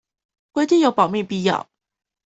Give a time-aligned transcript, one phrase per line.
[0.53, 1.69] 規定有保密必要